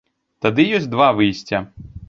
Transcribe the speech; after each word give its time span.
Тады 0.45 0.65
ёсць 0.79 0.89
два 0.95 1.11
выйсця. 1.21 1.57